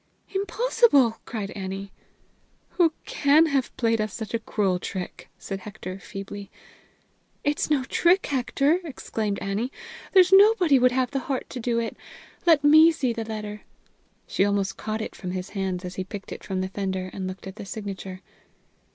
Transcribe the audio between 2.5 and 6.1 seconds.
"Who can have played us such a cruel trick?" said Hector